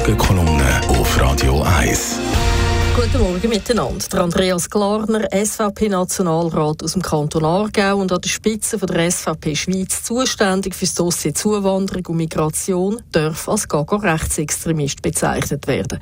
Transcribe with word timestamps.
Morgenkolumne 0.00 0.80
auf 0.88 1.20
Radio 1.20 1.60
1. 1.60 2.18
Guten 2.96 3.22
Morgen 3.22 3.48
miteinander. 3.50 4.02
Der 4.10 4.22
Andreas 4.22 4.70
Glarner, 4.70 5.28
SVP-Nationalrat 5.30 6.82
aus 6.82 6.94
dem 6.94 7.02
Kanton 7.02 7.44
Aargau 7.44 7.98
und 7.98 8.10
an 8.10 8.20
der 8.22 8.30
Spitze 8.30 8.78
von 8.78 8.88
der 8.88 9.10
SVP 9.10 9.54
Schweiz 9.54 10.02
zuständig 10.02 10.74
für 10.74 10.86
das 10.86 10.94
Dossier 10.94 11.34
Zuwanderung 11.34 12.06
und 12.06 12.16
Migration, 12.16 13.02
darf 13.12 13.46
als 13.46 13.68
Gaga 13.68 13.96
Rechtsextremist 13.96 15.02
bezeichnet 15.02 15.66
werden. 15.66 15.98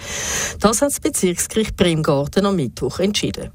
Das 0.60 0.80
hat 0.80 0.90
das 0.90 1.00
Bezirksgericht 1.00 1.76
Bremgarten 1.76 2.46
am 2.46 2.54
Mittwoch 2.54 3.00
entschieden. 3.00 3.50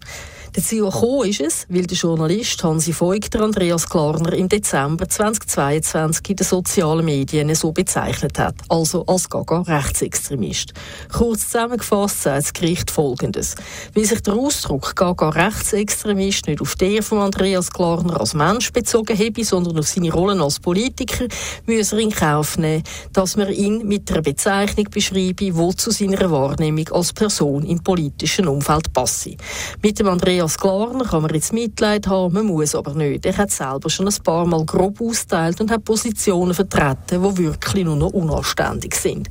Dazu 0.55 0.85
gekommen 0.85 1.27
ist 1.27 1.41
es, 1.41 1.65
weil 1.67 1.87
der 1.87 1.97
Journalist 1.97 2.63
Hansi 2.63 2.93
Voigt 2.99 3.35
Andreas 3.35 3.89
Klarner 3.89 4.33
im 4.33 4.47
Dezember 4.47 5.09
2022 5.09 6.29
in 6.29 6.35
den 6.35 6.45
sozialen 6.45 7.03
Medien 7.03 7.55
so 7.55 7.71
bezeichnet 7.71 8.37
hat, 8.37 8.53
also 8.69 9.03
als 9.07 9.27
Gaga-Rechtsextremist. 9.31 10.73
Kurz 11.11 11.45
zusammengefasst 11.45 12.21
sagt 12.21 12.37
das 12.37 12.53
Gericht 12.53 12.91
Folgendes. 12.91 13.55
Weil 13.95 14.05
sich 14.05 14.21
der 14.21 14.35
Ausdruck 14.35 14.95
Gaga-Rechtsextremist 14.95 16.45
nicht 16.45 16.61
auf 16.61 16.75
der 16.75 17.01
von 17.01 17.17
Andreas 17.17 17.71
Klarner 17.71 18.19
als 18.19 18.35
Mensch 18.35 18.71
bezogen 18.71 19.17
habe, 19.17 19.43
sondern 19.43 19.79
auf 19.79 19.87
seine 19.87 20.13
Rollen 20.13 20.39
als 20.39 20.59
Politiker, 20.59 21.25
muss 21.65 21.93
er 21.93 21.97
in 21.97 22.11
Kauf 22.11 22.59
nehmen, 22.59 22.83
dass 23.11 23.37
man 23.37 23.51
ihn 23.51 23.87
mit 23.87 24.11
einer 24.11 24.21
Bezeichnung 24.21 24.85
beschreibe, 24.91 25.33
die 25.33 25.75
zu 25.77 25.89
seiner 25.89 26.29
Wahrnehmung 26.29 26.89
als 26.89 27.11
Person 27.11 27.65
im 27.65 27.81
politischen 27.81 28.47
Umfeld 28.47 28.93
passe. 28.93 29.35
Mit 29.81 29.97
dem 29.97 30.09
Andreas 30.09 30.42
Andreas 30.43 30.57
Klarner 30.57 31.05
kann 31.05 31.21
man 31.21 31.33
jetzt 31.33 31.53
Mitleid 31.53 32.05
haben, 32.07 32.33
man 32.33 32.45
muss 32.47 32.75
aber 32.75 32.93
nicht. 32.95 33.25
Er 33.25 33.37
hat 33.37 33.49
selber 33.49 33.89
schon 33.89 34.09
ein 34.09 34.23
paar 34.25 34.45
Mal 34.45 34.65
grob 34.65 34.99
austeilt 34.99 35.61
und 35.61 35.71
hat 35.71 35.85
Positionen 35.85 36.53
vertreten, 36.53 37.23
die 37.23 37.37
wirklich 37.37 37.85
nur 37.85 37.95
noch 37.95 38.11
unanständig 38.11 38.93
sind. 38.93 39.29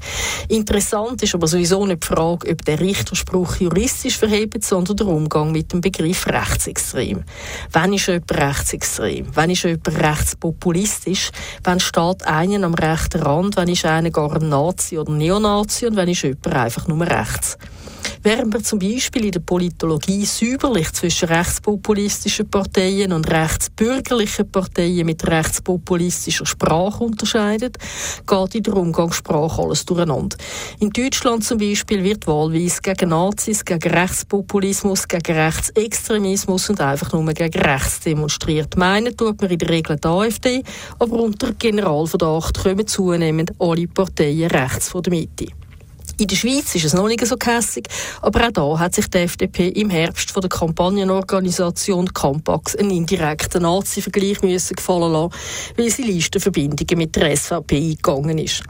Interessant 0.49 1.23
ist 1.23 1.35
aber 1.35 1.47
sowieso 1.49 1.85
nicht 1.85 2.03
die 2.03 2.07
Frage, 2.07 2.51
ob 2.51 2.65
der 2.65 2.81
Richterspruch 2.81 3.57
juristisch 3.57 4.17
verhebt, 4.17 4.65
sondern 4.65 4.97
der 4.97 5.07
Umgang 5.07 5.53
mit 5.53 5.75
dem 5.75 5.83
Begriff 5.83 6.27
rechtsextrem. 6.27 7.25
Wann 7.73 7.93
ist 7.93 8.07
jemand 8.07 8.33
rechtsextrem? 8.33 9.27
Wann 9.35 9.51
ist 9.51 9.65
jemand 9.65 9.89
rechtspopulistisch? 9.89 11.31
Wann 11.63 11.79
steht 11.79 12.27
einer 12.27 12.65
am 12.65 12.73
rechten 12.73 13.21
Rand? 13.21 13.57
Wann 13.59 13.69
ist 13.69 13.85
einer 13.85 14.09
gar 14.09 14.35
ein 14.35 14.49
Nazi 14.49 14.97
oder 14.97 15.13
Neonazi? 15.13 15.89
Und 15.89 15.97
wann 15.97 16.09
ist 16.09 16.23
jemand 16.23 16.47
einfach 16.47 16.89
nur 16.89 17.03
rechts? 17.03 17.59
Während 18.25 18.53
man 18.53 18.63
zum 18.63 18.79
Beispiel 18.79 19.25
in 19.25 19.33
der 19.33 19.41
Politologie 19.41 20.25
säuberlich 20.25 20.93
zwischen 21.03 21.31
rechtspopulistischen 21.31 22.49
Parteien 22.49 23.13
und 23.13 23.29
rechtsbürgerlichen 23.29 24.49
Parteien 24.53 25.05
mit 25.05 25.27
rechtspopulistischer 25.27 26.47
Sprache 26.47 27.03
unterscheidet, 27.03 27.77
geht 28.25 28.55
in 28.55 28.63
der 28.63 28.77
Umgangssprache 28.77 29.63
alles 29.63 29.85
durcheinander. 29.85 30.37
In 30.79 30.91
Deutschland 30.91 31.43
zum 31.43 31.59
Beispiel 31.59 32.05
wird 32.05 32.29
wahlweise 32.29 32.81
gegen 32.83 33.11
Nazis, 33.11 33.65
gegen 33.65 33.91
Rechtspopulismus, 33.93 35.09
gegen 35.09 35.37
Rechtsextremismus 35.37 36.71
und 36.71 36.81
einfach 36.81 37.13
nur 37.13 37.25
gegen 37.33 37.61
rechts 37.61 37.99
demonstriert. 37.99 38.77
Meinen 38.77 39.17
tut 39.17 39.41
man 39.41 39.51
in 39.51 39.59
der 39.59 39.71
Regel 39.71 39.97
die 39.97 40.07
AfD, 40.07 40.63
aber 41.01 41.17
unter 41.17 41.53
Generalverdacht 41.53 42.63
kommen 42.63 42.87
zunehmend 42.87 43.51
alle 43.59 43.89
Parteien 43.89 44.49
rechts 44.53 44.91
von 44.91 45.03
der 45.03 45.15
Mitte. 45.15 45.62
In 46.19 46.27
der 46.27 46.37
Schweiz 46.37 46.75
ist 46.75 46.85
es 46.85 46.93
noch 46.93 47.09
nicht 47.09 47.25
so 47.27 47.37
kässig, 47.37 47.89
aber 48.21 48.47
auch 48.47 48.53
da 48.53 48.79
hat 48.79 48.95
sich 48.95 49.09
die 49.09 49.19
FDP 49.19 49.69
im 49.69 49.89
Herbst 49.89 50.31
von 50.31 50.43
der 50.43 50.51
Kampagnenorganisation 50.51 52.13
Campax 52.13 52.77
einen 52.77 52.91
indirekten 52.91 53.63
Nazi-Vergleich 53.63 54.41
gefallen 54.41 55.13
lassen, 55.13 55.35
weil 55.77 55.91
sie 55.91 56.03
Listenverbindungen 56.03 56.99
mit 56.99 57.17
der 57.17 57.35
SVP 57.35 57.77
eingegangen 57.77 58.39
ist. 58.39 58.63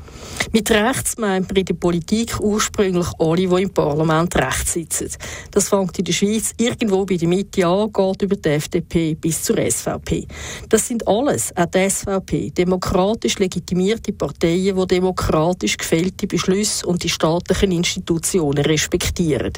Mit 0.53 0.71
rechts 0.71 1.19
meint 1.19 1.49
man 1.49 1.57
in 1.57 1.65
der 1.65 1.75
Politik 1.75 2.39
ursprünglich 2.41 3.09
alle, 3.19 3.49
die 3.49 3.63
im 3.63 3.71
Parlament 3.71 4.35
rechts 4.37 4.75
sitzen. 4.75 5.11
Das 5.51 5.69
fängt 5.69 5.99
in 5.99 6.05
der 6.05 6.13
Schweiz 6.13 6.53
irgendwo 6.59 7.05
bei 7.05 7.17
der 7.17 7.29
Mitte 7.29 7.67
an, 7.67 7.93
geht 7.93 8.23
über 8.23 8.37
die 8.37 8.49
FDP 8.51 9.15
bis 9.15 9.43
zur 9.43 9.57
SVP. 9.57 10.27
Das 10.69 10.87
sind 10.87 11.07
alles, 11.09 11.55
auch 11.57 11.67
die 11.67 11.91
SVP, 11.91 12.51
demokratisch 12.51 13.39
legitimierte 13.39 14.13
Parteien, 14.13 14.77
die 14.77 14.87
demokratisch 14.87 15.77
gefällte 15.77 16.27
Beschlüsse 16.27 16.87
und 16.87 17.03
die 17.03 17.09
staatlichen 17.33 17.73
Institutionen 17.73 18.65
respektieren. 18.65 19.53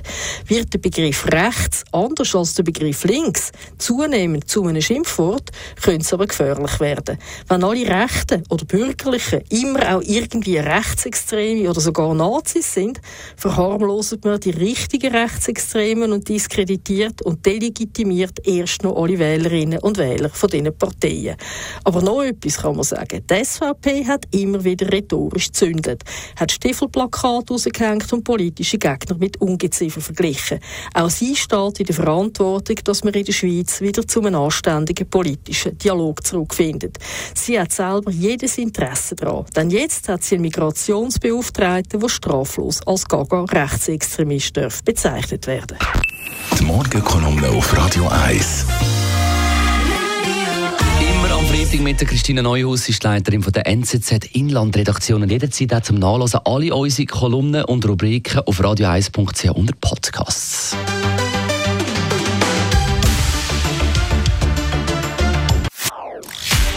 Wird 0.46 0.72
der 0.72 0.78
Begriff 0.78 1.26
rechts, 1.26 1.84
anders 1.92 2.34
als 2.34 2.54
der 2.54 2.62
Begriff 2.62 3.04
links, 3.04 3.50
zunehmend 3.78 4.48
zu 4.48 4.64
einem 4.64 4.80
Schimpfwort, 4.80 5.50
könnte 5.82 6.02
es 6.02 6.12
aber 6.12 6.26
gefährlich 6.26 6.78
werden. 6.80 7.18
Wenn 7.48 7.64
alle 7.64 7.88
Rechten 7.88 8.44
oder 8.48 8.64
Bürgerlichen 8.64 9.42
immer 9.48 9.96
auch 9.96 10.02
irgendwie 10.02 10.58
Rechtsextreme 10.58 11.68
oder 11.68 11.80
sogar 11.80 12.14
Nazis 12.14 12.72
sind, 12.72 13.00
verharmloset 13.36 14.24
man 14.24 14.38
die 14.38 14.50
richtigen 14.50 15.14
Rechtsextremen 15.14 16.12
und 16.12 16.28
diskreditiert 16.28 17.22
und 17.22 17.44
delegitimiert 17.44 18.46
erst 18.46 18.84
noch 18.84 18.96
alle 18.96 19.18
Wählerinnen 19.18 19.80
und 19.80 19.98
Wähler 19.98 20.30
von 20.30 20.48
diesen 20.48 20.76
Parteien. 20.76 21.36
Aber 21.82 22.02
noch 22.02 22.22
etwas 22.22 22.58
kann 22.58 22.76
man 22.76 22.84
sagen. 22.84 23.24
Die 23.28 23.44
SVP 23.44 24.06
hat 24.06 24.26
immer 24.30 24.62
wieder 24.62 24.90
rhetorisch 24.92 25.46
gezündet, 25.46 26.04
hat 26.36 26.52
Stiefelplakate 26.52 27.52
rausgehängt 27.64 28.12
und 28.12 28.25
politische 28.25 28.78
Gegner 28.78 29.16
mit 29.19 29.41
Ungeziefer 29.41 30.00
verglichen. 30.00 30.60
Auch 30.94 31.10
sie 31.10 31.36
steht 31.36 31.80
in 31.80 31.86
der 31.86 31.94
Verantwortung, 31.94 32.76
dass 32.84 33.04
man 33.04 33.14
in 33.14 33.25
der 33.25 33.32
Schweiz 33.32 33.80
wieder 33.80 34.06
zu 34.06 34.20
einem 34.20 34.34
anständigen 34.34 35.08
politischen 35.08 35.78
Dialog 35.78 36.25
zurückfindet. 36.25 36.98
Sie 37.34 37.58
hat 37.58 37.72
selber 37.72 38.10
jedes 38.10 38.58
Interesse 38.58 39.14
daran, 39.14 39.47
denn 39.56 39.70
jetzt 39.70 40.08
hat 40.08 40.22
sie 40.22 40.36
einen 40.36 40.42
Migrationsbeauftragten, 40.42 42.00
der 42.00 42.08
straflos 42.08 42.80
als 42.86 43.06
Gaga 43.06 43.44
Rechtsextremist 43.44 44.56
darf 44.56 44.82
bezeichnet 44.82 45.46
werden. 45.46 45.78
Die 46.58 46.64
Morgenkolumne 46.64 47.48
auf 47.48 47.76
Radio 47.76 48.08
1. 48.08 48.66
Freitag 51.54 51.81
mit 51.82 52.00
der 52.00 52.09
Christine 52.09 52.42
Neuhaus, 52.42 52.88
ist 52.88 53.04
Leiterin 53.04 53.41
von 53.41 53.53
der 53.53 53.69
NZZ 53.69 54.26
Inlandredaktion 54.32 55.22
und 55.22 55.31
jederzeit 55.31 55.72
auch 55.72 55.82
zum 55.82 56.00
Nachlesen 56.00 56.41
alle 56.44 56.75
unsere 56.75 57.06
Kolumnen 57.06 57.65
und 57.65 57.87
Rubriken 57.87 58.41
auf 58.41 58.60
radio1.ch 58.60 59.50
unter 59.50 59.72
Podcasts. 59.81 60.76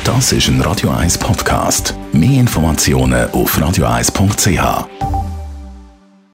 Das 0.04 0.32
ist 0.32 0.48
ein 0.48 0.62
Radio 0.62 0.92
1 0.92 1.18
Podcast. 1.18 1.96
Mehr 2.14 2.40
Informationen 2.40 3.32
auf 3.32 3.58
radio1.ch. 3.58 5.17